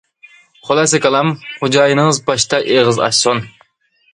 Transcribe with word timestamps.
خۇلاسە 0.69 0.99
كالام: 1.03 1.29
خوجايىنىڭىز 1.59 2.21
باشتا 2.31 2.61
ئېغىز 2.73 3.03
ئاچسۇن. 3.05 3.45